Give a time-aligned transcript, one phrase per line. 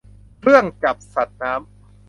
[0.39, 1.69] เครื่องจับสัตว์น้ำ